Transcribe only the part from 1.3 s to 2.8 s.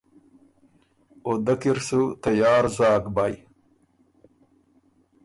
دۀ کی ر سُو تیار